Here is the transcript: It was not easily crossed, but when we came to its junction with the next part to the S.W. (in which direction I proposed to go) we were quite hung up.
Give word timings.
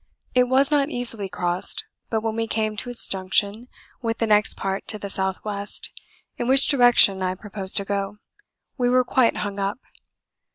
It 0.33 0.45
was 0.45 0.71
not 0.71 0.89
easily 0.89 1.29
crossed, 1.29 1.85
but 2.09 2.23
when 2.23 2.35
we 2.35 2.47
came 2.47 2.75
to 2.75 2.89
its 2.89 3.05
junction 3.07 3.67
with 4.01 4.17
the 4.17 4.25
next 4.25 4.55
part 4.57 4.87
to 4.87 4.97
the 4.97 5.05
S.W. 5.13 5.67
(in 6.39 6.47
which 6.47 6.67
direction 6.67 7.21
I 7.21 7.35
proposed 7.35 7.77
to 7.77 7.85
go) 7.85 8.17
we 8.79 8.89
were 8.89 9.03
quite 9.03 9.37
hung 9.37 9.59
up. 9.59 9.77